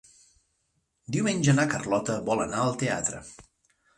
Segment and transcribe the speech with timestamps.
[1.15, 3.21] Diumenge na Carlota vol anar al teatre.